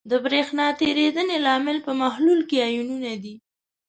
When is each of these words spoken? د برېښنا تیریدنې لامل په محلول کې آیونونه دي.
د 0.09 0.11
برېښنا 0.25 0.67
تیریدنې 0.79 1.37
لامل 1.45 1.77
په 1.85 1.91
محلول 2.01 2.39
کې 2.49 2.63
آیونونه 2.67 3.11
دي. 3.23 3.35